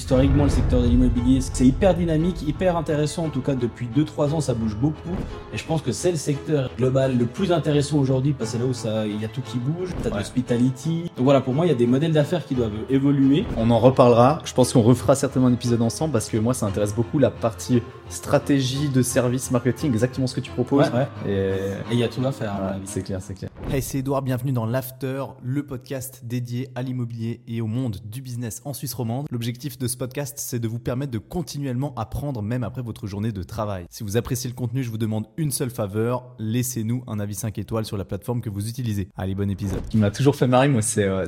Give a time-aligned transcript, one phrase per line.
[0.00, 3.24] Historiquement, le secteur de l'immobilier, c'est hyper dynamique, hyper intéressant.
[3.24, 5.16] En tout cas, depuis 2-3 ans, ça bouge beaucoup.
[5.54, 8.62] Et je pense que c'est le secteur global le plus intéressant aujourd'hui parce que c'est
[8.62, 9.88] là où ça, il y a tout qui bouge.
[10.02, 10.20] T'as de Ouais.
[10.20, 11.04] l'hospitality.
[11.16, 13.46] Donc voilà, pour moi, il y a des modèles d'affaires qui doivent évoluer.
[13.56, 14.42] On en reparlera.
[14.44, 17.30] Je pense qu'on refera certainement un épisode ensemble parce que moi, ça intéresse beaucoup la
[17.30, 20.90] partie stratégie de service marketing, exactement ce que tu proposes.
[20.90, 21.72] Ouais, ouais.
[21.90, 22.52] Et il y a tout à faire.
[22.52, 23.48] Ouais, c'est clair, c'est clair.
[23.72, 28.20] Hey, c'est Edouard, bienvenue dans l'After, le podcast dédié à l'immobilier et au monde du
[28.20, 29.26] business en Suisse romande.
[29.30, 33.32] L'objectif de ce podcast, c'est de vous permettre de continuellement apprendre même après votre journée
[33.32, 33.86] de travail.
[33.90, 37.58] Si vous appréciez le contenu, je vous demande une seule faveur, laissez-nous un avis 5
[37.58, 39.08] étoiles sur la plateforme que vous utilisez.
[39.16, 39.80] Allez, bon épisode.
[39.84, 41.26] Ce qui m'a toujours fait marrer, moi, c'est euh,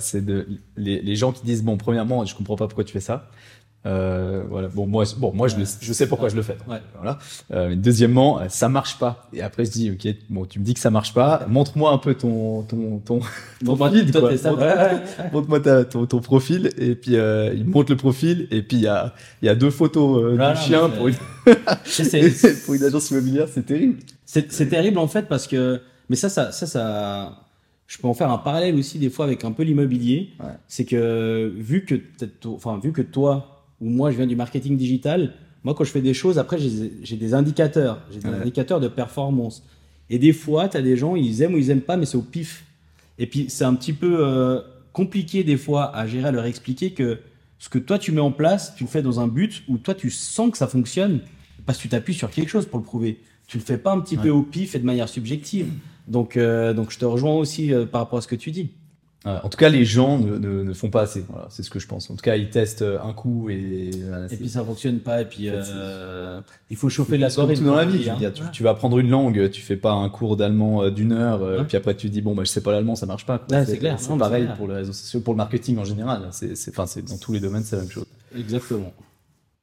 [0.77, 3.31] les, les gens qui disent bon, premièrement, je comprends pas pourquoi tu fais ça.
[3.89, 4.69] Euh, voilà.
[4.69, 6.57] Bon, moi, bon, moi, je, le- je sais pourquoi je le fais.
[6.69, 6.81] Ouais.
[6.97, 7.19] Voilà.
[7.53, 9.29] Euh, deuxièmement, euh, ça marche pas.
[9.33, 11.47] Et après, je dis, ok, bon, tu me dis que ça marche pas.
[11.49, 13.21] Montre-moi un peu ton ton ton,
[13.65, 13.73] ton
[14.13, 14.21] toi,
[14.57, 14.67] quoi.
[14.67, 15.31] ouais.
[15.33, 18.83] Montre-moi ta- ton, ton profil et puis euh, il montre le profil et puis il
[18.83, 21.15] y a il y a deux photos euh, Voilà, du chien pour une,
[22.65, 23.97] pour une agence immobilière, c'est terrible.
[24.27, 25.81] C'est terrible en fait parce que
[26.11, 27.39] mais ça ça ça ça
[27.87, 30.31] je peux en faire un parallèle aussi des fois avec un peu l'immobilier.
[30.41, 30.47] Ouais.
[30.69, 31.95] C'est que vu que
[32.47, 35.35] enfin vu que toi ou moi je viens du marketing digital,
[35.65, 38.35] moi quand je fais des choses après j'ai des indicateurs, j'ai des Ouais.
[38.43, 39.63] indicateurs de performance.
[40.11, 42.17] Et des fois tu as des gens ils aiment ou ils aiment pas mais c'est
[42.17, 42.65] au pif.
[43.19, 44.61] Et puis c'est un petit peu euh,
[44.93, 47.19] compliqué des fois à gérer à leur expliquer que
[47.59, 49.95] ce que toi tu mets en place, tu le fais dans un but où toi
[49.95, 51.21] tu sens que ça fonctionne
[51.67, 53.19] parce que tu t'appuies sur quelque chose pour le prouver.
[53.49, 55.67] Tu le fais pas un petit peu au pif et de manière subjective.
[56.07, 58.71] Donc, euh, donc je te rejoins aussi euh, par rapport à ce que tu dis.
[59.25, 61.25] En tout cas, les gens ne, ne, ne font pas assez.
[61.29, 62.09] Voilà, c'est ce que je pense.
[62.09, 63.91] En tout cas, ils testent euh, un coup et.
[64.09, 65.21] voilà, Et puis ça fonctionne pas.
[65.21, 67.55] Et puis euh, il faut chauffer la soirée.
[67.55, 68.09] tout dans la vie.
[68.09, 68.17] hein.
[68.17, 71.13] dire, tu, tu vas apprendre une langue, tu fais pas un cours d'allemand euh, d'une
[71.13, 71.65] heure, euh, Ouais.
[71.65, 73.45] puis après tu dis bon bah je sais pas l'allemand, ça marche pas.
[73.51, 73.97] Ouais, c'est clair.
[73.99, 74.57] C'est pareil clair.
[74.57, 76.29] pour les réseaux sociaux, pour le marketing en général.
[76.31, 78.07] C'est, enfin, c'est dans tous les domaines, c'est la même chose.
[78.39, 78.93] Exactement.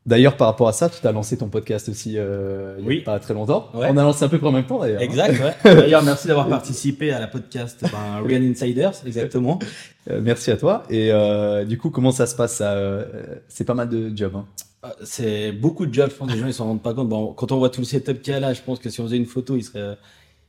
[0.05, 2.89] D'ailleurs, par rapport à ça, tu as lancé ton podcast aussi euh, il y a
[2.89, 3.01] Oui.
[3.01, 3.69] pas très longtemps.
[3.73, 3.87] Ouais.
[3.91, 5.01] On a lancé un peu en même temps d'ailleurs.
[5.01, 5.39] Exact.
[5.41, 5.73] Ouais.
[5.75, 8.93] D'ailleurs, merci d'avoir participé à la podcast ben, Real Insiders.
[9.05, 9.57] Exactement.
[10.11, 10.83] Euh, merci à toi.
[10.91, 13.05] Et euh, du coup, comment ça se passe euh,
[13.47, 14.35] C'est pas mal de jobs.
[14.35, 14.45] Hein.
[14.85, 16.11] Euh, C'est beaucoup de jobs.
[16.11, 17.09] Je pense que les gens ils s'en rendent pas compte.
[17.09, 19.01] Bon, quand on voit tout le setup qu'il y a là, je pense que si
[19.01, 19.97] on faisait une photo, ils seraient,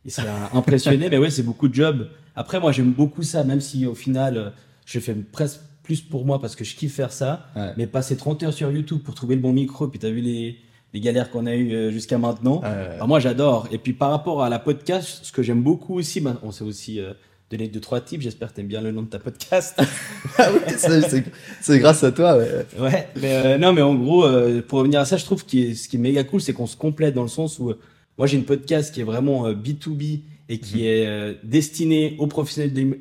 [0.05, 1.09] ils seraient impressionnés.
[1.09, 2.09] Mais ouais, c'est beaucoup de jobs.
[2.35, 4.51] Après, moi, j'aime beaucoup ça, même si au final, euh,
[4.85, 7.47] je fais presque plus pour moi parce que je kiffe faire ça.
[7.57, 7.71] Ouais.
[7.77, 10.57] Mais passer 30 heures sur YouTube pour trouver le bon micro, puis t'as vu les,
[10.93, 12.61] les galères qu'on a eues euh, jusqu'à maintenant.
[12.65, 13.69] Euh, Alors moi, j'adore.
[13.73, 16.65] Et puis par rapport à la podcast, ce que j'aime beaucoup aussi, ben, on s'est
[16.65, 17.13] aussi euh,
[17.51, 18.23] donné deux trois tips.
[18.25, 19.75] J'espère que t'aimes bien le nom de ta podcast.
[20.39, 21.25] ah oui, c'est, c'est-
[21.63, 22.37] c'est grâce à toi.
[22.37, 22.67] ouais.
[22.81, 25.73] Ouais, mais euh, non, mais en gros, euh, pour revenir à ça, je trouve que
[25.75, 27.79] ce qui est méga cool, c'est qu'on se complète dans le sens où euh,
[28.19, 32.27] moi j'ai une podcast qui est vraiment euh, B2B et qui est euh, destiné aux
[32.29, 32.97] professionnels de l'im-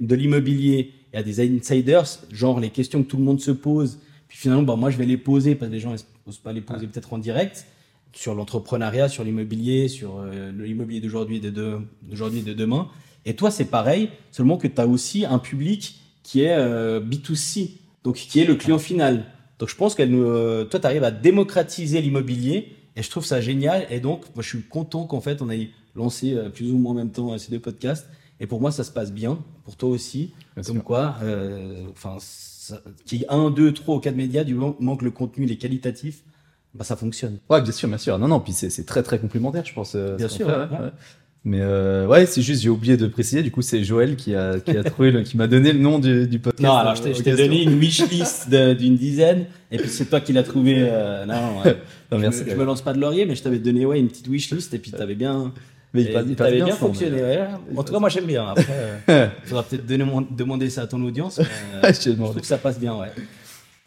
[1.15, 3.99] l'immobilier et à des insiders, genre les questions que tout le monde se pose.
[4.27, 5.95] Puis finalement, bah, moi je vais les poser parce que les gens
[6.25, 7.65] n'osent pas les poser peut-être en direct
[8.13, 12.87] sur l'entrepreneuriat, sur l'immobilier, sur euh, l'immobilier d'aujourd'hui et de, de- d'aujourd'hui et de demain.
[13.25, 17.71] Et toi, c'est pareil, seulement que tu as aussi un public qui est euh, B2C,
[18.03, 19.25] donc qui est le client final.
[19.59, 23.41] Donc je pense que euh, toi, tu arrives à démocratiser l'immobilier et je trouve ça
[23.41, 23.85] génial.
[23.89, 26.95] Et donc, moi, je suis content qu'en fait, on ait lancé plus ou moins en
[26.95, 28.07] même temps ces deux podcasts.
[28.39, 29.39] Et pour moi, ça se passe bien.
[29.63, 30.31] Pour toi aussi.
[30.55, 30.83] Bien Comme sûr.
[30.83, 34.95] quoi, euh, enfin, ça- qu'il y ait un, deux, trois ou quatre médias, du moment
[34.97, 36.23] que le contenu il est qualitatif,
[36.73, 37.37] bah, ça fonctionne.
[37.49, 38.17] Ouais, bien sûr, bien sûr.
[38.19, 39.93] Non, non, puis c'est, très très complémentaire, je pense.
[39.95, 40.91] euh, Bien sûr, qu'on fait, ouais, ouais.
[41.47, 43.43] Mais euh, ouais, c'est juste, j'ai oublié de préciser.
[43.43, 45.99] Du coup, c'est Joël qui a qui a trouvé, le, qui m'a donné le nom
[45.99, 46.63] du, du podcast.
[46.63, 50.05] Non, alors je t'ai, je t'ai Euh, donné une wishlist d'une dizaine, et puis c'est
[50.05, 50.75] toi qui l'as trouvé.
[50.79, 51.77] euh, non, ouais.
[52.11, 52.43] Non, je, merci.
[52.45, 54.73] me, je me lance pas de laurier, mais je t'avais donné ouais, une petite wishlist,
[54.73, 55.53] et puis t'avais bien,
[55.95, 57.21] Mais il passe, il passe bien, fonctionné.
[57.21, 57.39] ouais.
[57.75, 58.47] En tout cas, moi j'aime bien.
[58.47, 58.65] Après,
[59.09, 61.39] euh, faudra peut-être donner mon- demander ça à ton audience.
[61.39, 61.45] mais,
[61.89, 63.07] euh, Je je trouve que ça passe bien, ouais.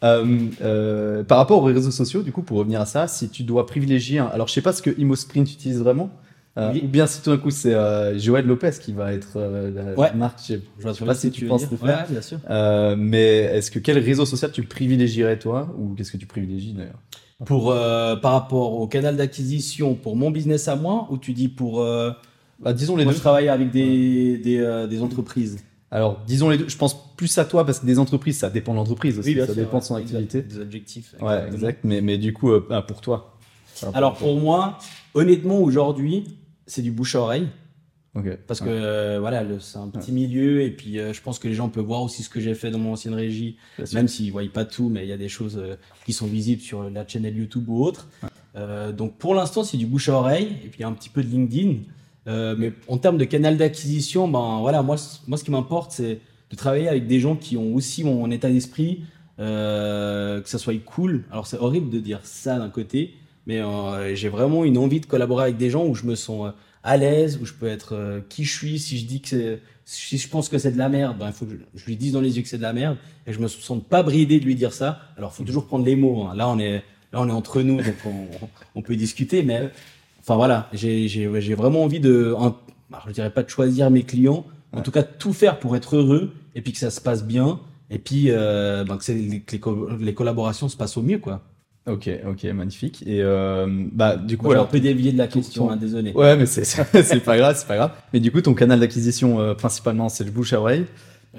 [0.03, 0.25] Euh,
[0.61, 3.65] euh, par rapport aux réseaux sociaux, du coup, pour revenir à ça, si tu dois
[3.65, 6.09] privilégier, un- alors je sais pas ce que ImoSprint utilise vraiment,
[6.57, 6.81] euh, Oui.
[6.85, 9.93] ou bien si tout d'un coup c'est euh, Joël Lopez qui va être euh, la
[9.99, 10.13] Ouais.
[10.13, 12.05] marque, je sais, Je sais pas si tu penses le faire.
[12.07, 12.37] Ouais, bien sûr.
[12.49, 16.71] Euh, mais est-ce que quel réseau social tu privilégierais toi, ou qu'est-ce que tu privilégies
[16.73, 16.99] d'ailleurs?
[17.45, 21.47] Pour, euh, par rapport au canal d'acquisition pour mon business à moi, ou tu dis
[21.47, 21.79] pour.
[21.81, 22.11] Euh,
[22.59, 23.17] bah, Disons les moi, deux.
[23.17, 25.63] je travaille avec des, des, euh, des entreprises?
[25.91, 26.67] Alors disons les deux.
[26.67, 29.53] Je pense plus à toi parce que des entreprises, ça dépend de l'entreprise aussi, ça
[29.53, 30.41] dépend de son activité.
[30.41, 31.15] Des objectifs.
[31.21, 31.55] Ouais, exactement.
[31.55, 31.79] exact.
[31.83, 33.37] Mais mais du coup, euh, ah, pour toi.
[33.93, 34.77] Alors pour moi,
[35.13, 36.25] honnêtement, aujourd'hui,
[36.67, 37.47] c'est du bouche à oreille.
[38.47, 41.53] Parce que euh, voilà, c'est un petit milieu et puis euh, je pense que les
[41.53, 44.31] gens peuvent voir aussi ce que j'ai fait dans mon ancienne régie, bien même s'ils
[44.31, 45.75] voient pas tout, mais il y a des choses euh,
[46.05, 48.07] qui sont visibles sur la chaîne YouTube ou autre.
[48.97, 51.75] Donc pour l'instant, c'est du bouche à oreille et puis un petit peu de LinkedIn.
[52.25, 54.97] Mais en termes de canal d'acquisition, ben voilà, moi,
[55.27, 56.19] moi ce qui m'importe, c'est
[56.49, 59.03] de travailler avec des gens qui ont aussi mon état d'esprit,
[59.37, 61.23] que ça soit cool.
[61.31, 63.13] Alors c'est horrible de dire ça d'un côté,
[63.47, 63.61] mais
[64.15, 66.51] j'ai vraiment une envie de collaborer avec des gens où je me sens
[66.83, 68.79] à l'aise, où je peux être euh, qui je suis.
[68.79, 71.33] Si je dis que c'est- si je pense que c'est de la merde, ben il
[71.33, 73.33] faut que je, je lui dise dans les yeux que c'est de la merde, et
[73.33, 74.99] je me sens pas bridé de lui dire ça.
[75.17, 76.23] Alors faut toujours prendre les mots.
[76.25, 76.35] hein.
[76.35, 78.27] Là on est là on est entre nous, donc on,
[78.75, 79.69] on peut discuter, mais
[80.19, 82.55] enfin voilà, j'ai j'ai ouais, j'ai vraiment envie de, un-
[82.91, 85.75] alors, je dirais pas de choisir mes clients, en tout cas de tout faire pour
[85.75, 87.59] être heureux et puis que ça se passe bien
[87.89, 89.57] et puis euh, ben, que, c'est- que
[89.99, 91.41] les collaborations se passent au mieux quoi.
[91.87, 93.03] Ok, ok, magnifique.
[93.07, 94.69] Et euh, bah du coup Moi, j'ai un alors.
[94.71, 96.11] peu dévié de la question, ton- hein, désolé.
[96.13, 97.91] Ouais, mais c'est c'est pas grave, c'est pas grave.
[98.13, 100.85] Mais du coup, ton canal d'acquisition euh, principalement, c'est le bouche à oreille.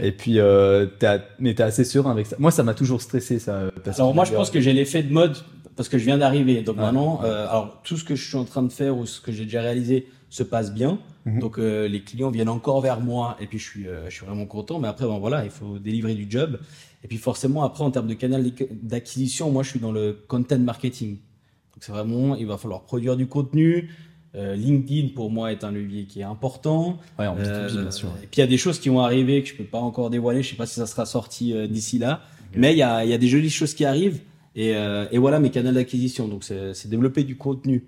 [0.00, 2.36] Et puis, euh, à- mais t'es assez serein avec ça.
[2.38, 3.70] Moi, ça m'a toujours stressé ça.
[3.84, 5.36] Parce Alors que moi je pense que j'ai l'effet de mode
[5.76, 6.62] parce que je viens d'arriver.
[6.62, 9.20] Donc maintenant, euh, alors tout ce que je suis en train de faire ou ce
[9.20, 10.98] que j'ai déjà réalisé se passe bien.
[11.26, 11.40] Mhm.
[11.40, 14.24] Donc euh, les clients viennent encore vers moi et puis je suis, euh, je suis
[14.26, 14.78] vraiment content.
[14.78, 16.58] Mais après, bon voilà, il faut délivrer du job.
[17.02, 18.44] Et puis forcément après en termes de canal
[18.82, 21.16] d'acquisition, moi je suis dans le content marketing.
[21.16, 23.90] Donc c'est vraiment, il va falloir produire du contenu.
[24.36, 26.98] Euh, LinkedIn pour moi est un levier qui est important.
[27.18, 28.08] Ouais, en B2B, Euh, bien sûr.
[28.22, 30.10] Et puis il y a des choses qui vont arriver que je peux pas encore
[30.10, 30.42] dévoiler.
[30.42, 32.22] Je sais pas si ça sera sorti euh, d'ici là,
[32.54, 34.20] mais il y a, il y a des jolies choses qui arrivent.
[34.54, 36.28] Et, euh, et voilà mes canaux d'acquisition.
[36.28, 37.84] Donc c'est développer du contenu,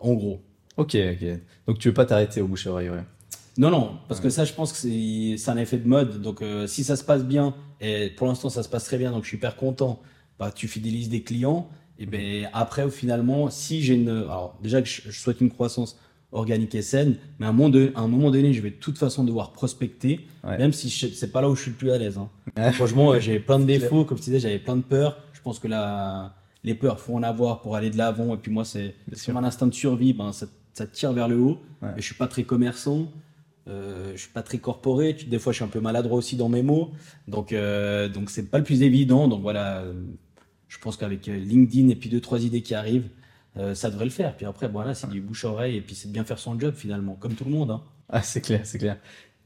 [0.00, 0.40] en gros.
[0.76, 1.28] Ok, ok.
[1.66, 3.02] Donc tu veux pas t'arrêter au bouche à oreille, ouais.
[3.58, 6.22] Non, non, parce que ça, je pense que c'est c'est un effet de mode.
[6.22, 9.10] Donc, euh, si ça se passe bien, et pour l'instant, ça se passe très bien,
[9.10, 10.00] donc je suis hyper content,
[10.38, 11.68] bah, tu fidélises des clients.
[11.98, 14.08] Et ben après, finalement, si j'ai une.
[14.08, 15.98] Alors, déjà que je, je souhaite une croissance
[16.30, 18.76] organique et saine, mais à un moment, de- à un moment donné, je vais de
[18.76, 20.56] toute façon devoir prospecter, Ouais.
[20.58, 22.18] même si je- c'est pas là où je suis le plus à l'aise.
[22.18, 22.28] Hein.
[22.74, 25.18] Franchement, j'ai plein de défauts, comme tu disais, j'avais plein de peurs.
[25.32, 28.34] Je pense que là, les peurs, faut en avoir pour aller de l'avant.
[28.34, 30.46] Et puis moi, c'est c'est mon instinct de survie, ben, ça,
[30.86, 31.58] tire vers le haut.
[31.82, 31.88] Ouais.
[31.96, 33.08] Et je suis pas très commerçant.
[33.68, 35.14] Euh, je suis pas très corporé.
[35.16, 36.90] Tu- Des fois, je suis un peu maladroit aussi dans mes mots.
[37.26, 39.28] Donc, euh, donc c'est pas le plus évident.
[39.28, 39.84] Donc voilà,
[40.68, 43.08] je pense qu'avec euh, LinkedIn et puis deux trois idées qui arrivent,
[43.56, 44.36] euh, ça devrait le faire.
[44.36, 46.58] Puis après, voilà, c'est du bouche à oreille et puis c'est de bien faire son
[46.58, 47.70] job finalement, comme tout le monde.
[47.70, 47.82] Hein.
[48.08, 48.96] Ah, c'est clair, c'est clair.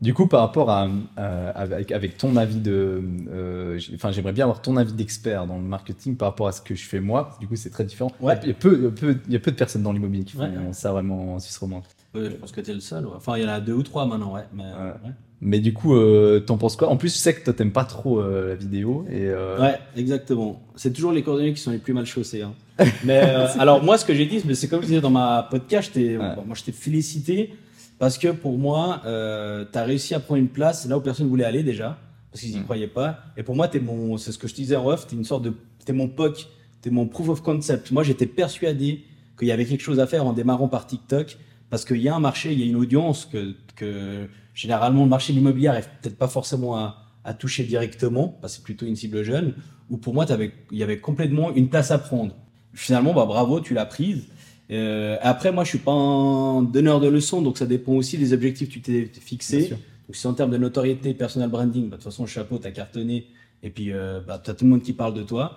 [0.00, 0.88] Du coup, par rapport à,
[1.18, 5.56] euh, avec, avec ton avis de, euh, enfin, j'aimerais bien avoir ton avis d'expert dans
[5.58, 7.36] le marketing par rapport à ce que je fais moi.
[7.40, 8.10] Du coup, c'est très différent.
[8.20, 8.36] Ouais.
[8.42, 10.40] Il y a peu, peu, il y a peu de personnes dans l'immobilier qui font
[10.42, 10.72] Ouais, ouais.
[10.72, 11.84] ça vraiment en Suisse romande.
[12.14, 13.06] Je pense que t'es le seul.
[13.06, 13.12] ouais.
[13.16, 14.44] Enfin, il y en a deux ou trois maintenant, ouais.
[14.54, 15.10] Mais, ouais.
[15.40, 16.88] Mais du coup, euh, t'en penses quoi?
[16.88, 19.78] En plus, je sais que toi, t'aimes pas trop euh, la vidéo et euh, Ouais,
[19.96, 20.62] exactement.
[20.76, 22.42] C'est toujours les coordonnées qui sont les plus mal chaussées.
[22.42, 22.52] Hein.
[23.04, 23.18] Mais
[23.58, 26.54] alors moi, ce que j'ai dit, c'est comme je disais dans ma podcast, bon, moi
[26.54, 27.54] je t'ai félicité
[27.98, 31.28] parce que pour moi, euh, tu as réussi à prendre une place là où personne
[31.28, 31.98] voulait aller déjà,
[32.30, 32.64] parce qu'ils y Mm.
[32.64, 33.18] croyaient pas.
[33.36, 35.24] Et pour moi, t'es mon, c'est ce que je te disais en off, t'es une
[35.24, 35.52] sorte de,
[35.84, 36.46] t'es mon POC,
[36.82, 37.90] t'es mon proof of concept.
[37.90, 39.04] Moi, j'étais persuadé
[39.38, 41.36] qu'il y avait quelque chose à faire en démarrant par TikTok,
[41.72, 45.08] parce qu'il y a un marché, il y a une audience que, que généralement le
[45.08, 48.84] marché de l'immobilier arrive peut-être pas forcément à, à toucher directement, parce que c'est plutôt
[48.84, 49.54] une cible jeune,
[49.88, 52.34] où pour moi, t'avais- il y avait complètement une place à prendre.
[52.74, 54.24] Finalement, bah, bravo, tu l'as prise.
[54.70, 58.34] Euh, après, moi, je suis pas un donneur de leçons, donc ça dépend aussi des
[58.34, 59.70] objectifs que tu t'es fixé.
[59.70, 63.28] Donc, si en termes de notoriété, personal branding, bah, de toute façon, chapeau, t'as cartonné,
[63.62, 65.56] et puis euh, bah, t'as tout le monde qui parle de toi.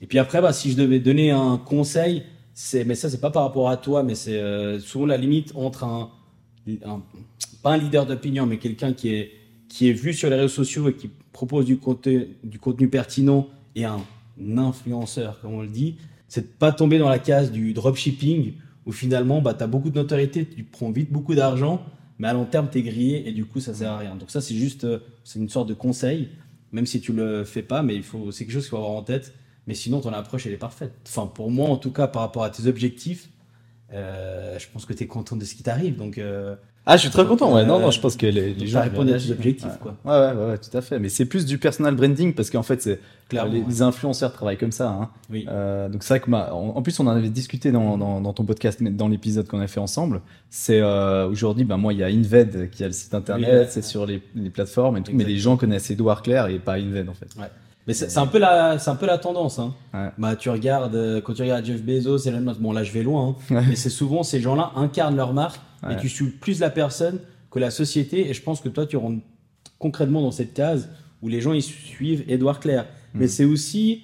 [0.00, 2.22] Et puis après, bah, si je devais donner un conseil,
[2.86, 5.84] mais ça, c'est pas par rapport à toi, mais c'est euh, souvent la limite entre
[5.84, 6.10] un,
[7.62, 9.32] pas un leader d'opinion, mais quelqu'un qui est,
[9.68, 13.48] qui est vu sur les réseaux sociaux et qui propose du contenu, du contenu pertinent
[13.74, 14.00] et un
[14.56, 15.96] influenceur, comme on le dit,
[16.28, 18.54] c'est de pas tomber dans la case du dropshipping
[18.86, 21.84] où finalement, bah, tu as beaucoup de notoriété, tu prends vite beaucoup d'argent,
[22.18, 24.16] mais à long terme, tu es grillé et du coup, ça sert à rien.
[24.16, 26.28] Donc ça, c'est juste, euh, c'est une sorte de conseil,
[26.72, 28.92] même si tu le fais pas, mais il faut, c'est quelque chose qu'il faut avoir
[28.92, 29.34] en tête.
[29.66, 30.92] Mais sinon, ton approche, elle est parfaite.
[31.06, 33.28] Enfin, pour moi, en tout cas, par rapport à tes objectifs,
[33.92, 35.96] euh, je pense que tu es content de ce qui t'arrive.
[35.96, 36.54] Donc, euh,
[36.88, 37.52] Ah, je suis très content.
[37.52, 39.78] Ouais, non, Euh, non, je pense que les, les gens répondu à tes objectifs, Ouais.
[39.80, 39.96] quoi.
[40.04, 41.00] Ouais, ouais, ouais, tout à fait.
[41.00, 43.00] Mais c'est plus du personal branding parce qu'en fait, c'est
[43.32, 44.88] les, influenceurs travaillent comme ça.
[44.90, 45.10] Hein.
[45.30, 45.46] Oui.
[45.48, 48.20] Euh, donc c'est vrai que ma- en, en plus on en avait discuté dans, dans,
[48.20, 50.20] dans ton podcast, dans l'épisode qu'on a fait ensemble.
[50.48, 53.66] C'est euh, aujourd'hui, ben moi il y a Inved qui a le site internet, Oui,
[53.68, 56.74] c'est sur les, les plateformes et tout, mais les gens connaissent Edouard Claire et pas
[56.74, 57.34] Inved en fait.
[57.86, 59.58] Mais c'est un peu la, c'est un peu la tendance.
[59.60, 59.74] Hein.
[59.94, 60.08] Ouais.
[60.18, 63.02] Bah, tu regardes, euh, quand tu regardes Jeff Bezos, Elon Musk, bon là je vais
[63.04, 63.64] loin, hein, Ouais.
[63.68, 65.94] mais c'est souvent ces gens-là incarnent leur marque Ouais.
[65.94, 68.28] et tu suis plus la personne que la société.
[68.28, 69.22] Et je pense que toi, tu rentres
[69.78, 70.88] concrètement dans cette case
[71.22, 72.84] où les gens ils suivent Edouard Claire.
[73.14, 73.18] Mm.
[73.20, 74.02] Mais c'est aussi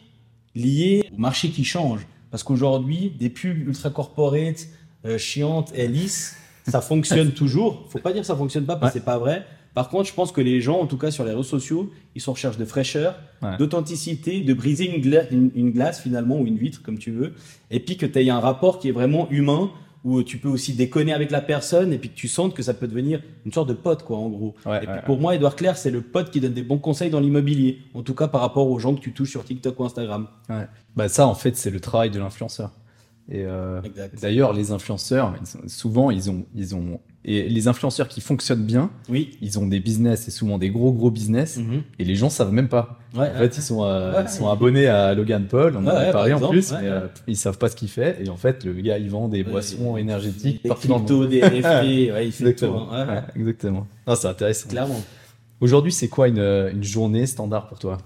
[0.55, 2.07] lié au marché qui change.
[2.31, 4.67] Parce qu'aujourd'hui, des pubs ultra corporate,
[5.05, 6.37] euh, chiantes et lisses,
[6.69, 7.87] ça fonctionne toujours.
[7.89, 9.45] Faut pas dire que ça fonctionne pas parce que c'est pas vrai.
[9.75, 12.21] Par contre, je pense que les gens, en tout cas sur les réseaux sociaux, ils
[12.21, 13.57] sont en recherche de fraîcheur, Ouais.
[13.59, 17.33] d'authenticité, de briser une, gla- une, une glace finalement ou une vitre comme tu veux,
[17.71, 19.71] et puis que tu aies un rapport qui est vraiment humain
[20.05, 22.75] où tu peux aussi déconner avec la personne et puis que tu sens que ça
[22.75, 24.55] peut devenir une sorte de pote, quoi, en gros.
[24.67, 26.79] Ouais, et puis ouais, pour moi, Edouard Claire, c'est le pote qui donne des bons
[26.79, 27.79] conseils dans l'immobilier.
[27.95, 30.27] En tout cas, par rapport aux gens que tu touches sur TikTok ou Instagram.
[30.51, 30.67] ouais.
[30.97, 32.73] Bah ça, en fait, c'est le travail de l'influenceur.
[33.31, 33.81] Et euh,
[34.21, 35.35] d'ailleurs, les influenceurs,
[35.69, 39.39] souvent, ils ont, ils ont, et les influenceurs qui fonctionnent bien, Oui.
[39.41, 41.83] ils ont des business, et souvent des gros gros business, Mhm.
[42.01, 42.99] et les gens savent même pas.
[43.15, 44.51] Ouais, En fait, ils sont, euh, Ouais, ils sont ouais.
[44.51, 47.37] abonnés à Logan Paul, on en a parlé par en exemple, plus, mais euh, ils
[47.37, 48.19] savent pas ce qu'il fait.
[48.25, 51.21] Et en fait, le gars, il vend des boissons énergétiques des partout dans le cryptos,
[51.21, 51.29] monde.
[51.31, 52.49] des NFT, il fait tout.
[52.49, 52.93] Exactement.
[52.93, 53.07] hein.
[53.07, 53.87] Ouais, Ouais, exactement.
[54.07, 54.69] Non, c'est intéressant.
[54.69, 55.01] Clairement.
[55.61, 57.99] Aujourd'hui, c'est quoi une, une journée standard pour toi?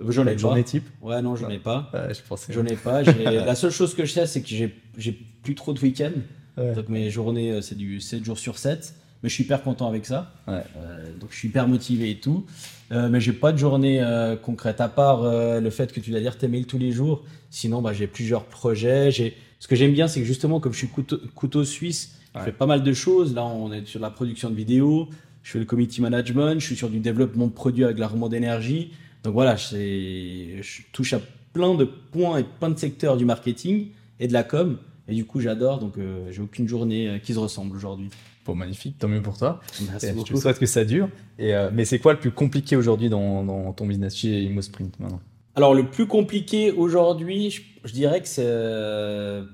[0.00, 1.90] J'en ai journée type Ouais, non, j'en ai pas.
[1.94, 2.52] Ouais, je pensais.
[2.52, 3.02] J'en ai pas.
[3.02, 6.10] La seule chose que je sais, c'est que j'ai plus trop de week-ends.
[6.56, 6.74] Ouais.
[6.74, 8.94] Donc mes journées, euh, c'est du 7 jours sur 7.
[9.24, 10.34] Mais je suis hyper content avec ça.
[10.46, 10.62] Ouais.
[10.76, 12.44] Euh, donc je suis hyper motivé et tout.
[12.92, 16.20] Euh, mais j'ai pas de journée euh, concrète à part le fait que tu dois
[16.20, 17.24] lire tes mails tous les jours.
[17.48, 19.10] Sinon, bah, j'ai plusieurs projets.
[19.58, 22.52] Ce que j'aime bien, c'est que justement, comme je suis couteau, couteau suisse, je fais
[22.52, 23.34] pas mal de choses.
[23.34, 25.08] Là, on est sur la production de vidéos.
[25.42, 26.60] Je fais le community management.
[26.60, 28.92] Je suis sur du développement de produits avec la remontée d'énergie.
[29.24, 31.20] Donc voilà, je touche à
[31.52, 33.88] plein de points et plein de secteurs du marketing
[34.20, 34.78] et de la com.
[35.08, 35.78] Et du coup, j'adore.
[35.78, 38.08] Donc, euh, j'ai aucune journée euh, qui se ressemble aujourd'hui.
[38.46, 39.60] Bon, magnifique, tant mieux pour toi.
[39.90, 40.36] Merci Et je te beaucoup.
[40.40, 41.08] souhaite que ça dure.
[41.38, 44.98] Et, euh, mais c'est quoi le plus compliqué aujourd'hui dans, dans ton business chez ImoSprint
[45.00, 45.20] maintenant?
[45.56, 49.44] Alors, le plus compliqué aujourd'hui, je, je dirais que c'est, euh,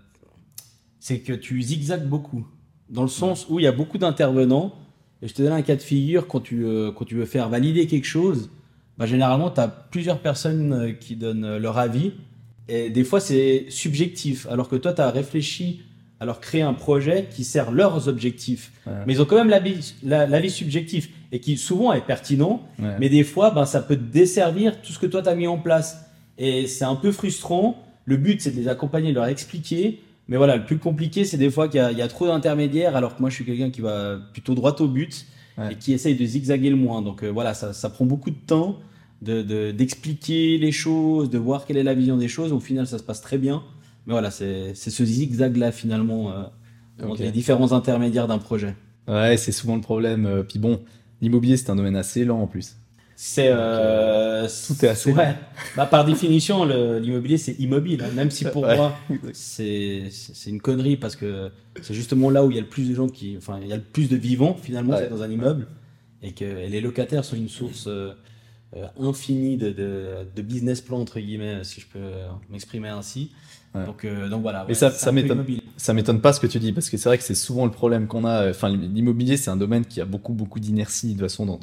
[1.01, 2.47] c'est que tu zigzags beaucoup.
[2.89, 4.75] Dans le sens où il y a beaucoup d'intervenants.
[5.23, 6.65] Et je te donne un cas de figure quand tu,
[6.97, 8.51] quand tu veux faire valider quelque chose.
[9.01, 12.13] Bah, généralement, tu as plusieurs personnes euh, qui donnent euh, leur avis.
[12.69, 14.47] Et des fois, c'est subjectif.
[14.51, 15.81] Alors que toi, tu as réfléchi
[16.21, 18.73] à leur créer un projet qui sert leurs objectifs.
[18.87, 18.93] Ouais.
[19.07, 22.63] Mais ils ont quand même l'avis la- subjectif et qui souvent est pertinent.
[22.79, 22.95] Ouais.
[23.01, 25.57] Mais des fois, ben, ça peut desservir tout ce que toi, tu as mis en
[25.57, 26.05] place.
[26.37, 27.83] Et c'est un peu frustrant.
[28.05, 30.01] Le but, c'est de les accompagner, de leur expliquer.
[30.29, 32.27] Mais voilà, le plus compliqué, c'est des fois qu'il y, a- il y a trop
[32.27, 35.25] d'intermédiaires, alors que moi, je suis quelqu'un qui va plutôt droit au but
[35.59, 35.73] Ouais.
[35.73, 37.03] et qui essaye de zigzaguer le moins.
[37.03, 38.79] Donc euh, voilà, ça, ça prend beaucoup de temps
[39.23, 42.53] de- de- d'expliquer les choses, de voir quelle est la vision des choses.
[42.53, 43.63] Au final, ça se passe très bien.
[44.07, 46.43] Mais voilà, c'est ce zigzag-là, finalement, euh,
[47.19, 48.75] les différents intermédiaires d'un projet.
[49.09, 50.27] Ouais, c'est souvent le problème.
[50.27, 50.81] Euh, Puis bon,
[51.21, 52.77] l'immobilier, c'est un domaine assez lent en plus.
[53.23, 55.35] C'est euh, tout est assez ouais.
[55.77, 58.03] Bah, par définition, l'immobilier c'est immobile.
[58.03, 58.09] hein.
[58.15, 58.77] Même si pour Ouais.
[58.79, 58.97] moi
[59.35, 60.09] c'est
[60.47, 61.51] une connerie parce que
[61.83, 63.75] c'est justement là où il y a le plus de gens qui, enfin il y
[63.75, 65.01] a le plus de vivants finalement Ouais.
[65.03, 65.67] c'est dans un immeuble
[66.23, 68.13] et que et les locataires sont une source euh,
[68.77, 71.99] euh, infinie de, de, de business plan entre guillemets si je peux
[72.51, 73.31] m'exprimer ainsi.
[73.75, 73.87] Ouais.
[73.87, 74.63] Donc euh, donc voilà.
[74.65, 75.45] Mais ouais, ça- ça m'étonne.
[75.77, 77.71] Ça m'étonne pas ce que tu dis, parce que c'est vrai que c'est souvent le
[77.71, 78.51] problème qu'on a.
[78.51, 81.59] Enfin, l'immobilier, c'est un domaine qui a beaucoup, beaucoup d'inertie, de toute façon, dans,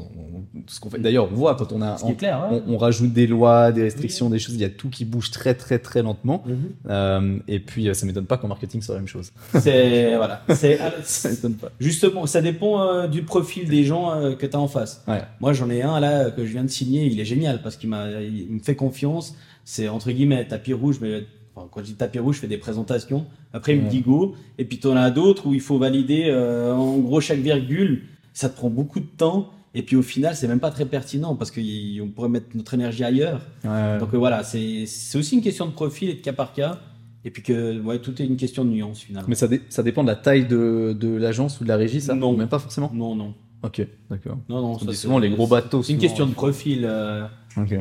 [0.68, 1.00] ce qu'on fait.
[1.00, 1.96] D'ailleurs, on voit quand on a.
[2.08, 2.50] Est clair.
[2.52, 5.32] on, on rajoute des lois, des restrictions, des choses, il y a tout qui bouge
[5.32, 6.44] très, très, très lentement.
[6.46, 6.58] Mhm.
[6.90, 9.32] Euh, et puis, euh, ça m'étonne pas qu'en marketing, c'est la même chose.
[9.60, 10.44] C'est voilà.
[10.54, 11.70] C'est Ça m'étonne pas.
[11.80, 15.04] Justement, ça dépend euh, du profil des gens euh, que tu as en face.
[15.08, 15.22] Ouais.
[15.40, 17.90] Moi, j'en ai un là que je viens de signer, il est génial parce qu'il
[17.90, 19.36] m'a, il me fait confiance.
[19.66, 22.58] C'est entre guillemets tapis rouge, mais enfin, quand je dis tapis rouge, je fais des
[22.58, 23.26] présentations.
[23.54, 24.36] Après, il me dit go.
[24.58, 28.04] Et puis, tu en as d'autres où il faut valider euh, en gros chaque virgule.
[28.34, 29.50] Ça te prend beaucoup de temps.
[29.78, 33.04] Et puis, au final, c'est même pas très pertinent parce qu'on pourrait mettre notre énergie
[33.04, 33.42] ailleurs.
[33.64, 34.00] Ouais.
[34.00, 36.80] Donc, euh, voilà, c'est c'est aussi une question de profil et de cas par cas.
[37.26, 39.28] Et puis que ouais, tout est une question de nuance finalement.
[39.30, 42.00] Mais ça, dé- ça dépend de la taille de, de l'agence ou de la régie,
[42.02, 42.36] ça Non.
[42.36, 43.34] Même pas forcément Non, non.
[43.64, 44.38] Ok, d'accord.
[44.50, 45.84] Non, non, ça, souvent les gros bateaux.
[45.84, 47.28] C'est une question de profil euh,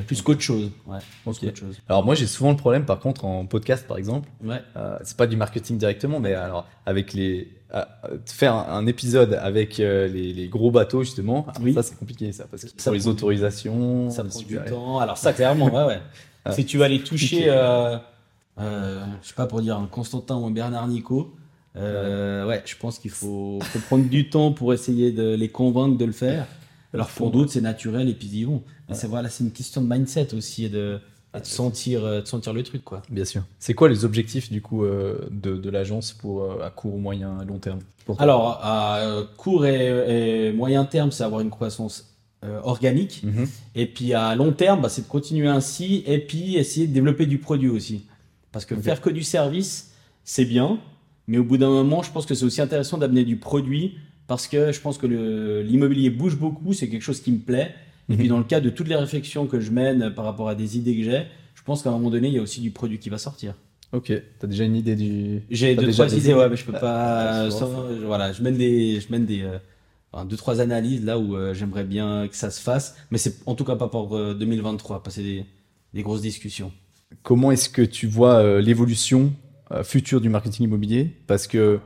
[0.06, 0.71] plus qu'autre chose.
[0.87, 1.40] Ouais, plus Ok.
[1.40, 1.76] qu'autre chose.
[1.88, 4.28] Alors, moi, j'ai souvent le problème, par contre, en podcast, par exemple.
[4.42, 4.62] Ouais.
[4.76, 7.85] Euh, c'est pas du marketing directement, mais alors avec les euh,
[8.26, 11.75] faire un, épisode avec euh, les, les gros bateaux justement, Oui.
[11.75, 15.00] ça c'est compliqué ça parce que Ça pour les autorisations, Ça prend du temps.
[15.00, 16.00] Alors ça, clairement, ouais, ouais.
[16.49, 16.52] Ah.
[16.52, 17.99] Si tu vas aller toucher, euh,
[18.61, 21.35] euh, je sais pas pour dire un Constantin ou un Bernard Nico,
[21.76, 25.99] euh, ouais, je pense qu'il faut, faut prendre du temps pour essayer de les convaincre
[25.99, 26.47] de le faire.
[26.95, 28.62] Alors pour d'autres, c'est naturel et puis ils y vont.
[28.88, 30.99] Mais c'est voilà, c'est une question de mindset aussi et de,
[31.37, 33.02] et de sentir, euh, de sentir le truc, quoi.
[33.11, 33.42] Bien sûr.
[33.59, 37.45] C'est quoi les objectifs du coup euh, de, de l'agence pour euh, à court, moyen,
[37.45, 37.80] long terme
[38.18, 42.12] Alors, à euh, court et, et moyen terme, c'est avoir une croissance
[42.62, 43.25] organique.
[43.25, 43.49] Mhm.
[43.75, 47.26] Et puis à long terme, bah, c'est de continuer ainsi et puis essayer de développer
[47.26, 48.04] du produit aussi.
[48.52, 49.92] Parce que faire que du service,
[50.23, 50.78] c'est bien,
[51.28, 53.95] mais au bout d'un moment, je pense que c'est aussi intéressant d'amener du produit
[54.26, 57.75] parce que je pense que l'immobilier bouge beaucoup, c'est quelque chose qui me plaît.
[58.09, 58.18] Et Mhm.
[58.18, 60.76] puis dans le cas de toutes les réflexions que je mène par rapport à des
[60.76, 61.23] idées que j'ai,
[61.54, 63.54] je pense qu'à un moment donné, il y a aussi du produit qui va sortir.
[63.92, 64.12] Ok.
[64.38, 66.73] T'as déjà une idée du J'ai deux déjà trois idées, idées ouais, mais je peux
[66.76, 67.42] Ah, pas.
[67.47, 67.71] ah, sans-
[68.04, 69.59] voilà, je mène des, je mène des, euh,
[70.12, 73.37] enfin, deux trois analyses là où euh, j'aimerais bien que ça se fasse, mais c'est
[73.47, 75.45] en tout cas pas pour euh, 2023, passer des,
[75.95, 76.73] des grosses discussions.
[77.23, 79.33] Comment est-ce que tu vois euh, l'évolution
[79.73, 81.78] euh, future du marketing immobilier Parce que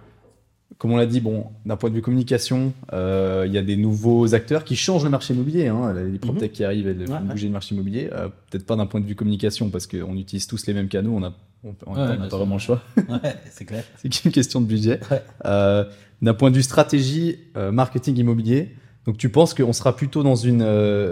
[0.78, 3.76] comme on l'a dit, bon, d'un point de vue communication, euh, il y a des
[3.76, 5.66] nouveaux acteurs qui changent le marché immobilier.
[5.66, 7.26] Hein, les PropTech qui arrivent, elles font Mhm.
[7.26, 8.08] Ouais, bouger le marché immobilier.
[8.12, 11.12] Euh, Peut-être pas d'un point de vue communication, parce qu'on utilise tous les mêmes canaux,
[11.14, 11.34] on a,
[11.64, 12.80] on, on- Ouais, n'a pas vraiment le choix.
[13.50, 13.82] C'est clair.
[13.96, 15.00] C'est qu'une question de budget.
[15.44, 15.84] Euh,
[16.22, 17.36] d'un point de vue stratégie,
[17.72, 18.70] marketing immobilier,
[19.06, 20.60] donc tu penses qu'on sera plutôt dans, une,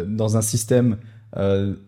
[0.07, 0.99] dans un système,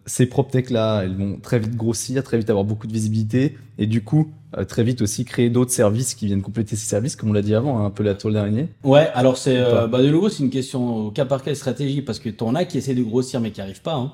[0.06, 3.86] ces PropTech là, elles vont très vite grossir, très vite avoir beaucoup de visibilité, et
[3.86, 7.30] du coup, euh, très vite aussi créer d'autres services qui viennent compléter ces services, comme
[7.30, 8.68] on l'a dit avant, hein, un peu la toile d'araignée.
[8.82, 11.56] Ouais, alors c'est euh, bah de nouveau c'est une question au cas par cas de
[11.56, 13.94] stratégie parce que t'en as qui essaient de grossir mais qui arrivent pas.
[13.94, 14.12] Hein.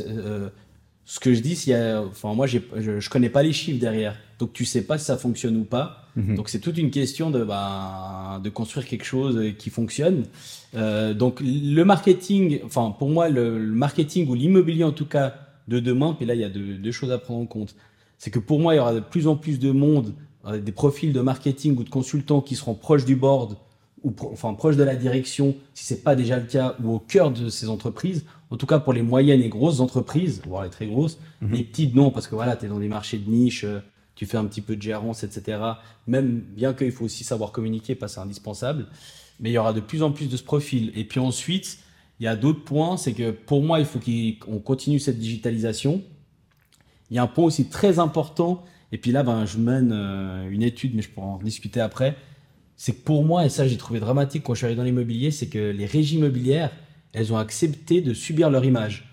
[0.00, 0.48] Euh,
[1.04, 4.16] ce que je dis, y a, enfin moi je, je connais pas les chiffres derrière,
[4.40, 6.08] donc tu sais pas si ça fonctionne ou pas.
[6.16, 6.34] Mhm.
[6.34, 10.24] Donc c'est toute une question de bah, de construire quelque chose euh, qui fonctionne.
[10.74, 15.34] Donc le marketing, enfin pour moi le, le marketing ou l'immobilier en tout cas
[15.68, 17.76] de demain, puis là il y a deux, deux choses à prendre en compte,
[18.20, 20.14] c'est que pour moi il y aura de plus en plus de monde,
[20.46, 23.56] euh, des profils de marketing ou de consultants qui seront proches du board
[24.04, 26.98] ou pro- enfin proches de la direction, si c'est pas déjà le cas, ou au
[27.00, 28.24] cœur de ces entreprises.
[28.50, 31.52] En tout cas pour les moyennes et grosses entreprises, voire les très grosses, Mhm.
[31.52, 33.64] les petites non parce que voilà tu es dans des marchés de niche.
[33.64, 33.80] euh,
[34.16, 35.58] tu fais un petit peu de gérance, etc.
[36.06, 38.86] Même bien qu'il faut aussi savoir communiquer, pas c'est indispensable.
[39.38, 40.92] Mais il y aura de plus en plus de ce profil.
[40.94, 41.78] Et puis ensuite,
[42.18, 46.02] il y a d'autres points, c'est que pour moi, il faut qu'on continue cette digitalisation.
[47.10, 50.48] Il y a un point aussi très important, et puis là, ben, je mène euh,
[50.50, 52.16] une étude, mais je pourrais en discuter après.
[52.76, 55.30] C'est que pour moi, et ça j'ai trouvé dramatique quand je suis arrivé dans l'immobilier,
[55.30, 56.70] c'est que les régies immobilières,
[57.12, 59.06] elles ont accepté de subir leur image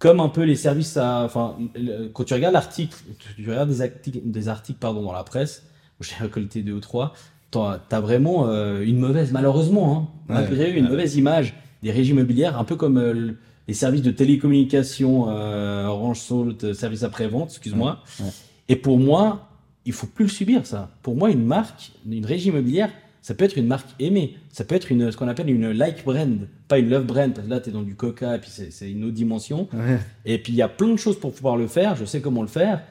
[0.00, 3.68] comme un peu les services à, enfin, le- quand tu regardes l'article, tu tu regardes
[3.70, 5.64] des articles, des articles pardon dans la presse,
[6.00, 7.14] j'ai récolté deux ou trois,
[7.50, 10.90] t'as as vraiment euh, une mauvaise, malheureusement, hein, Ouais, malgré une ouais.
[10.90, 13.32] mauvaise image des régies immobilières, un peu comme euh,
[13.68, 18.02] les services de télécommunication, euh, Orange Salt, euh, service après-vente, excuse-moi.
[18.20, 18.32] Ouais, ouais.
[18.68, 19.48] Et pour moi,
[19.84, 20.90] il faut plus le subir ça.
[21.02, 22.90] Pour moi, une marque, une régie immobilière,
[23.22, 24.36] ça peut être une marque aimée.
[24.52, 27.46] Ça peut être une, ce qu'on appelle une like brand, pas une love brand, parce
[27.46, 29.66] que là, tu es dans du coca, et puis c'est c'est une autre dimension.
[29.72, 29.98] Ouais.
[30.26, 31.96] Et puis, il y a plein de choses pour pouvoir le faire.
[31.96, 32.82] Je sais comment le faire.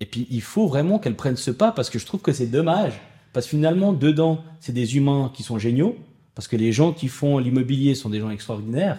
[0.00, 2.46] Et puis, il faut vraiment qu'elle prenne ce pas parce que je trouve que c'est
[2.46, 2.94] dommage.
[3.32, 5.96] Parce que finalement, dedans, c'est des humains qui sont géniaux.
[6.34, 8.98] Parce que les gens qui font l'immobilier sont des gens extraordinaires.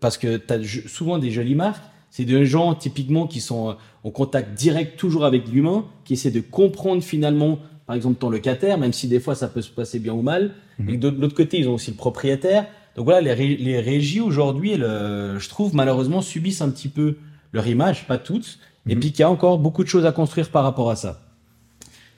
[0.00, 1.82] Parce que tu as souvent des jolies marques.
[2.10, 3.72] C'est des gens typiquement qui sont euh,
[4.04, 8.78] en contact direct toujours avec l'humain, qui essaient de comprendre finalement, par exemple, ton locataire,
[8.78, 10.52] même si des fois ça peut se passer bien ou mal.
[10.78, 10.88] Mhm.
[10.90, 12.66] Et de de l'autre côté, ils ont aussi le propriétaire.
[12.96, 17.16] Donc voilà, les, ré- les régies aujourd'hui, je trouve malheureusement subissent un petit peu
[17.52, 19.00] leur image, pas toutes, et Mhm.
[19.00, 21.20] puis qu'il y a encore beaucoup de choses à construire par rapport à ça.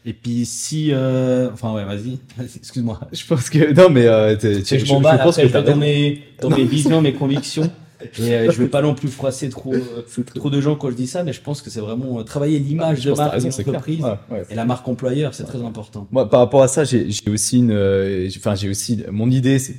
[0.06, 3.00] Et puis si, euh, enfin ouais, vas-y, Vas-y, excuse-moi.
[3.12, 6.22] Je pense que non, mais euh, Tu je m'emballe, pense que je vais dans mes,
[6.40, 7.70] dans mes visions, mes convictions.
[8.18, 10.96] Et euh, je veux pas non plus froisser trop, euh, trop de gens quand je
[10.96, 14.02] dis ça, mais je pense que c'est vraiment travailler l'image Je de marque raison, Ouais,
[14.30, 14.42] ouais.
[14.50, 16.06] et la marque employeur, c'est très important.
[16.12, 17.72] Moi, par rapport à ça, j'ai aussi une,
[18.36, 19.76] enfin, j'ai aussi mon idée, c'est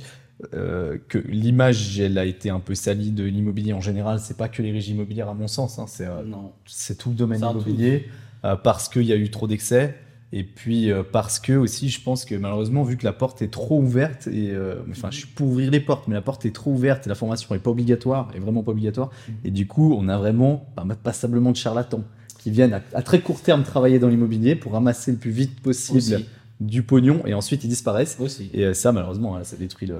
[0.54, 4.20] euh, que l'image, elle a été un peu salie de l'immobilier en général.
[4.20, 5.78] C'est pas que les régies immobilières, à mon sens.
[5.80, 8.06] Hein, c'est euh, tout le domaine immobilier
[8.44, 9.96] euh, parce qu'il y a eu trop d'excès
[10.32, 13.48] et puis euh, parce que aussi je pense que malheureusement vu que la porte est
[13.48, 16.54] trop ouverte et euh, enfin je suis pour ouvrir les portes mais la porte est
[16.54, 19.10] trop ouverte et la formation est pas obligatoire est vraiment pas obligatoire
[19.44, 22.02] et du coup on a vraiment bah, passablement de charlatans
[22.38, 25.60] qui viennent à, à très court terme travailler dans l'immobilier pour ramasser le plus vite
[25.60, 26.26] possible Aussi.
[26.60, 28.50] du pognon et ensuite ils disparaissent Aussi.
[28.52, 29.96] et euh, ça malheureusement hein, ça détruit le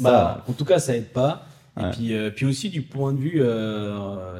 [0.00, 1.46] Bah, en tout cas, ça aide pas.
[1.76, 1.88] Ouais.
[1.88, 3.42] Et puis, euh, puis aussi du point de vue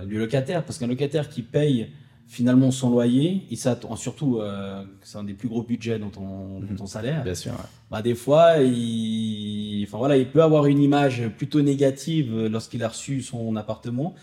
[0.07, 1.89] du locataire, parce qu'un locataire qui paye
[2.27, 6.61] finalement son loyer, il s'attend surtout, euh, c'est un des plus gros budgets dans ton,
[6.61, 7.23] dans ton salaire.
[7.23, 7.59] bien sûr ouais.
[7.91, 12.89] Bah, des fois, il, enfin voilà, il peut avoir une image plutôt négative lorsqu'il a
[12.89, 14.15] reçu son appartement,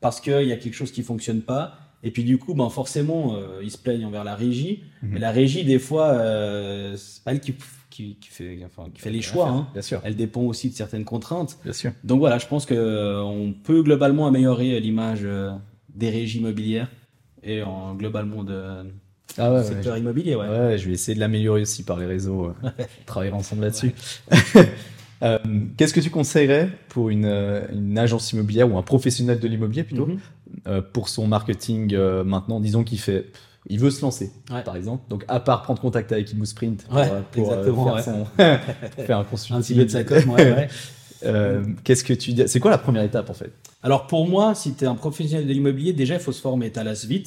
[0.00, 1.74] parce qu'il y a quelque chose qui fonctionne pas.
[2.04, 4.84] Et puis du coup, ben forcément, euh, il se plaigne envers la régie.
[5.02, 5.10] Mhm.
[5.12, 7.54] Mais la régie, des fois, euh, c'est pas elle qui,
[7.90, 9.48] qui, qui fait, enfin, qui fait les choix.
[9.48, 9.68] Hein.
[9.72, 11.58] bien sûr Elle dépend aussi de certaines contraintes.
[11.64, 15.50] bien sûr Donc voilà, je pense que euh, on peut globalement améliorer l'image euh,
[15.94, 16.88] des régies immobilières
[17.42, 18.62] et en globalement de
[19.36, 20.34] ah ouais, secteur immobilier.
[20.34, 20.48] Ouais.
[20.48, 22.46] Ouais, je vais essayer de l'améliorer aussi par les réseaux.
[22.64, 22.70] euh,
[23.06, 23.92] travailler ensemble là-dessus.
[25.20, 25.36] Euh,
[25.76, 29.82] Qu'est-ce que tu conseillerais pour une, euh, une agence immobilière ou un professionnel de l'immobilier
[29.82, 30.18] plutôt Mhm.
[30.68, 33.26] euh, pour son marketing euh, maintenant Disons qu'il fait,
[33.68, 34.62] il veut se lancer, Ouais.
[34.62, 35.02] par exemple.
[35.10, 38.02] Donc à part prendre contact avec Imo Sprint pour, Ouais, pour, euh, faire, ouais.
[38.02, 38.26] son-
[38.94, 39.56] pour faire un consulting.
[39.56, 40.68] Un petit peu de sa com, ouais.
[41.24, 43.50] Euh, Qu'est-ce que tu dis C'est quoi la première étape en fait?
[43.82, 46.70] Alors pour moi, si tu es un professionnel de l'immobilier, déjà il faut se former.
[46.72, 47.24] Tu as l'ASVIT,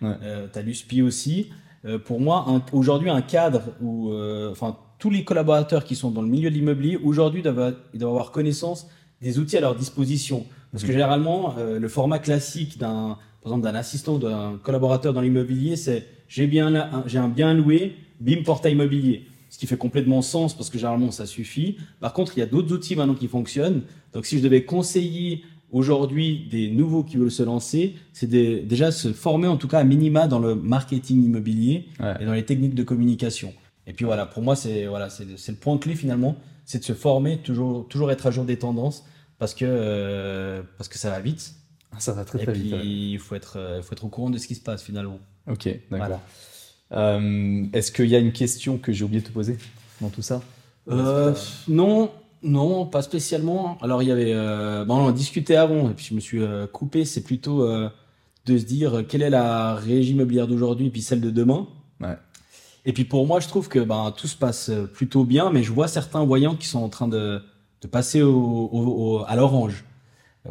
[0.00, 0.10] Ouais.
[0.22, 1.48] euh, tu as l'USPI aussi.
[1.84, 6.22] Euh, pour moi, aujourd'hui, un cadre où euh, enfin, tous les collaborateurs qui sont dans
[6.22, 8.86] le milieu de l'immobilier, aujourd'hui, doivent, ils doivent avoir connaissance
[9.20, 10.46] des outils à leur disposition.
[10.70, 15.12] Parce que généralement, euh, le format classique d'un, par exemple, d'un assistant ou d'un collaborateur
[15.12, 19.24] dans l'immobilier, c'est j'ai bien un- j'ai un bien loué, bim portail immobilier.
[19.50, 21.78] ce qui fait complètement sens parce que généralement ça suffit.
[22.00, 23.80] Par contre, il y a d'autres outils maintenant qui fonctionnent.
[24.12, 29.12] Donc si je devais conseiller aujourd'hui des nouveaux qui veulent se lancer, c'est déjà se
[29.12, 32.14] former en tout cas à minima dans le marketing immobilier Ouais.
[32.20, 33.52] et dans les techniques de communication.
[33.86, 36.84] Et puis voilà, pour moi c'est voilà, c'est c'est le point clé finalement, c'est de
[36.84, 39.04] se former, toujours toujours être à jour des tendances
[39.38, 41.54] parce que euh, parce que ça va vite.
[41.98, 42.72] Ça va très Et très puis vite.
[42.74, 42.80] ouais.
[42.84, 45.18] il faut être euh, il faut être au courant de ce qui se passe finalement.
[45.50, 46.06] Ok, d'accord.
[46.06, 46.20] Voilà.
[46.92, 49.56] Euh, Est-ce qu'il y a une question que j'ai oublié de te poser
[50.00, 50.42] dans tout ça?
[50.90, 51.34] Euh,
[51.68, 52.10] non,
[52.42, 53.78] non, pas spécialement.
[53.82, 56.40] Alors il y avait, euh, bon, on en discutait avant et puis je me suis
[56.42, 57.04] euh, coupé.
[57.04, 57.88] C'est plutôt euh,
[58.46, 61.66] de se dire euh, quelle est la régie immobilière d'aujourd'hui et puis celle de demain.
[62.00, 62.16] Ouais.
[62.86, 65.62] Et puis pour moi, je trouve que ben tout se passe euh, plutôt bien, mais
[65.62, 67.42] je vois certains voyants qui sont en train de,
[67.82, 69.84] de passer au, au- au- à l'orange.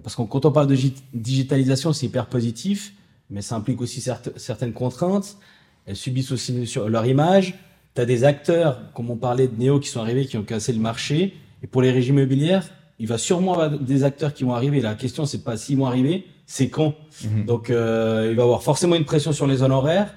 [0.04, 2.94] Parce que quand on parle de gi- digitalisation, c'est hyper positif,
[3.30, 5.38] mais ça implique aussi certes- certaines contraintes.
[5.86, 7.56] Elles subissent aussi sur leur image.
[7.96, 10.72] Tu as des acteurs, comme on parlait de Néo, qui sont arrivés, qui ont cassé
[10.74, 11.34] le marché.
[11.64, 12.68] Et pour les régimes immobilières,
[13.00, 14.82] il va sûrement avoir des acteurs qui vont arriver.
[14.82, 16.96] La question, c'est pas s'ils vont arriver, c'est quand.
[17.24, 17.46] Mhm.
[17.46, 20.14] Donc, euh, il va y avoir forcément une pression sur les honoraires.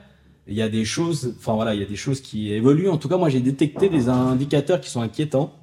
[0.46, 2.88] Il y a des choses, enfin voilà, il y a des choses qui évoluent.
[2.88, 5.54] En tout cas, moi, j'ai détecté des indicateurs qui sont inquiétants.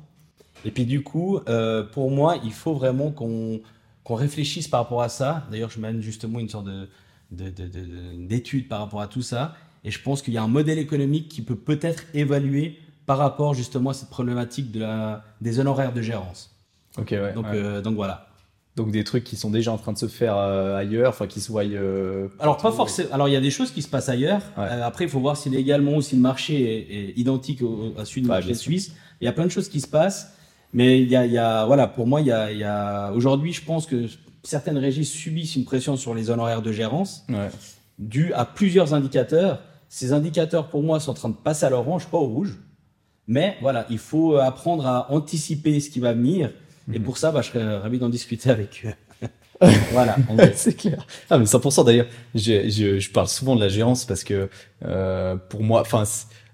[0.65, 3.61] Et puis, du coup, euh, pour moi, il faut vraiment qu'on
[4.03, 5.45] qu'on réfléchisse par rapport à ça.
[5.51, 6.87] D'ailleurs, je mène justement une sorte de
[7.31, 9.53] de- de- de- d'études par rapport à tout ça.
[9.83, 13.56] Et je pense qu'il y a un modèle économique qui peut peut-être évaluer par rapport
[13.56, 16.52] justement à cette problématique de la, des honoraires de gérance.
[17.00, 17.34] Ok, ouais.
[17.34, 17.52] Donc, ouais.
[17.56, 18.28] euh, donc voilà.
[18.76, 21.41] Donc des trucs qui sont déjà en train de se faire euh, ailleurs, enfin qui
[21.41, 21.63] se voient.
[21.63, 23.10] euh, Alors pas forcément.
[23.12, 24.41] Alors il y a des choses qui se passent ailleurs.
[24.56, 24.65] Ouais.
[24.70, 27.93] Euh, après, il faut voir si légalement ou si le marché est, est identique au,
[27.98, 28.93] à celui du Ouais, marché suisse.
[29.20, 30.34] Il y a plein de choses qui se passent,
[30.74, 32.63] mais il y a, il y a voilà, pour moi, il y a, il y
[32.63, 34.06] a aujourd'hui, je pense que
[34.43, 37.50] certaines régies subissent une pression sur les honoraires de gérance Ouais.
[37.98, 39.62] due à plusieurs indicateurs.
[39.89, 42.60] Ces indicateurs, pour moi, sont en train de passer à l'orange, pas au rouge.
[43.27, 46.49] Mais voilà, il faut apprendre à anticiper ce qui va venir.
[46.93, 47.05] Et Mhm.
[47.05, 49.27] pour ça, bah, je serais ravi d'en discuter avec eux.
[49.91, 50.15] voilà.
[50.55, 51.05] c'est clair.
[51.29, 52.05] Ah mais 100% d'ailleurs.
[52.35, 54.49] Je, je, je parle souvent de la gérance parce que
[54.85, 56.03] euh, pour moi, enfin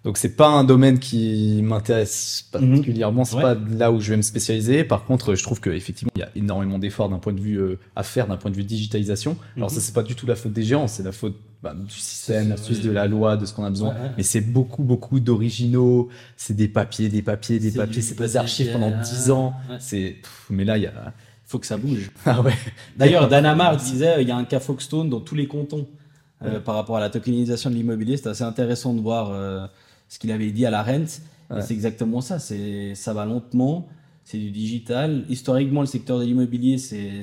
[0.06, 3.24] donc c'est pas un domaine qui m'intéresse particulièrement.
[3.26, 3.42] C'est Ouais.
[3.42, 4.84] pas là où je vais me spécialiser.
[4.84, 7.58] Par contre, je trouve que effectivement il y a énormément d'efforts d'un point de vue
[7.60, 9.38] euh, à faire, d'un point de vue digitalisation.
[9.58, 9.76] Alors Mhm.
[9.76, 12.50] ça c'est pas du tout la faute des gérants, c'est la faute bah, du système,
[12.50, 13.92] de la loi, de ce qu'on a besoin.
[13.92, 14.12] Ouais.
[14.18, 16.10] Mais c'est beaucoup beaucoup d'originaux.
[16.36, 18.02] C'est des papiers, des papiers, des papiers.
[18.02, 19.54] C'est des archives pendant papier, 10 ans.
[19.70, 19.78] ouais.
[19.80, 20.18] C'est
[20.50, 21.14] mais là il y a
[21.46, 22.12] faut que ça bouge.
[22.26, 22.54] ah ouais.
[22.98, 25.88] D'ailleurs, Dan Amar disait il y a un cas Foxstone dans tous les cantons
[26.44, 28.18] euh, par rapport à la tokenisation de l'immobilier.
[28.18, 29.66] C'est assez intéressant de voir euh,
[30.10, 31.22] ce qu'il avait dit à la rente.
[31.62, 32.40] C'est exactement ça.
[32.40, 33.88] C'est ça va lentement.
[34.26, 35.24] C'est du digital.
[35.30, 37.22] Historiquement, le secteur de l'immobilier, c'est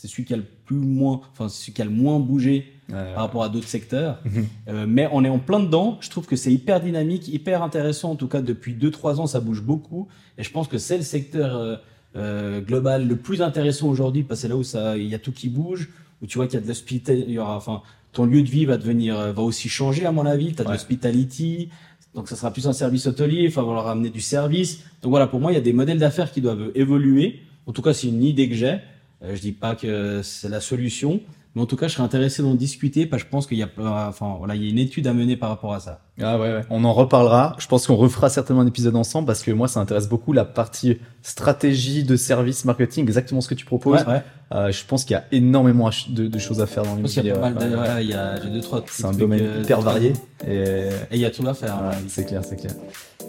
[0.00, 2.94] c'est celui qui a le plus moins, enfin celui qui a le moins bougé Ouais,
[3.14, 4.18] par rapport à d'autres secteurs.
[4.24, 4.46] Mhm.
[4.68, 5.98] Euh, mais on est en plein dedans.
[6.00, 8.12] Je trouve que c'est hyper dynamique, hyper intéressant.
[8.12, 10.08] En tout cas, depuis 2-3 ans, ça bouge beaucoup.
[10.38, 11.76] Et je pense que c'est le secteur euh,
[12.16, 15.18] euh, global le plus intéressant aujourd'hui parce que c'est là où ça, il y a
[15.18, 15.90] tout qui bouge,
[16.22, 17.26] où tu vois qu'il y a de l'hospitalité.
[17.28, 17.82] il y aura- Enfin,
[18.12, 20.54] ton lieu de vie va devenir, euh, va aussi changer à mon avis.
[20.54, 20.74] Tu as de Ouais.
[20.76, 21.68] l'hospitality.
[22.14, 24.78] Donc ça sera plus un service hôtelier, il va falloir ramener du service.
[25.02, 27.40] Donc voilà, pour moi, il y a des modèles d'affaires qui doivent évoluer.
[27.66, 28.78] En tout cas, c'est une idée que j'ai.
[29.22, 31.20] Euh, je dis pas que c'est la solution,
[31.54, 33.62] mais en tout cas, je serais intéressé d'en discuter parce que je pense qu'il y
[33.62, 33.68] a,
[34.08, 36.00] enfin voilà, il y a une étude à mener par rapport à ça.
[36.20, 37.56] Ah ouais, ouais, on en reparlera.
[37.58, 40.44] Je pense qu'on refera certainement un épisode ensemble parce que moi, ça intéresse beaucoup la
[40.44, 44.04] partie stratégie de service marketing, exactement ce que tu proposes.
[44.06, 44.22] ouais.
[44.54, 47.30] Euh, je pense qu'il y a énormément de, de choses à faire dans Je l'immobilier.
[47.32, 47.88] a pas mal de, Ouais, ouais.
[47.96, 50.14] ouais, il y a, deux, trois C'est un domaine euh, hyper varié.
[50.46, 51.76] Et Et il y a tout à faire.
[51.82, 51.94] ouais, ouais.
[52.08, 52.72] c'est clair, c'est clair.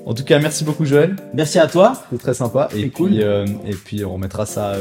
[0.06, 1.16] En tout cas, merci beaucoup Joël.
[1.34, 1.94] Merci à toi.
[2.10, 2.70] C'était très sympa.
[2.74, 3.12] Et puis, cool.
[3.16, 4.76] euh, et puis, on remettra ça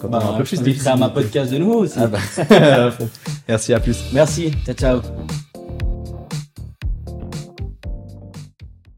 [0.00, 1.98] quand on a un Bah, peu je plus de à ma podcast de nouveau aussi.
[1.98, 2.18] Ah bah.
[3.48, 3.98] Merci, à plus.
[4.12, 4.52] Merci.
[4.64, 5.00] Ciao, ciao.